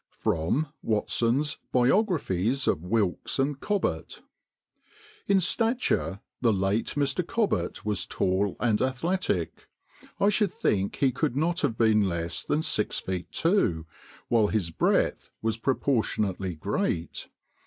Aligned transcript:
[Sidenote: 0.23 0.65
Watson's 0.81 1.57
Biographies 1.71 2.67
of 2.67 2.81
Wilkes 2.81 3.37
and 3.37 3.59
Cobbett.] 3.59 4.23
"In 5.27 5.39
stature 5.39 6.21
the 6.41 6.51
late 6.51 6.95
Mr. 6.97 7.23
Cobbett 7.23 7.85
was 7.85 8.07
tall 8.07 8.55
and 8.59 8.81
athletic. 8.81 9.67
I 10.19 10.29
should 10.29 10.49
think 10.49 10.95
he 10.95 11.11
could 11.11 11.35
not 11.35 11.61
have 11.61 11.77
been 11.77 12.09
less 12.09 12.41
than 12.41 12.63
six 12.63 12.99
feet 12.99 13.31
two, 13.31 13.85
while 14.27 14.47
his 14.47 14.71
breadth 14.71 15.29
was 15.43 15.59
proportionately 15.59 16.55
great. 16.55 17.27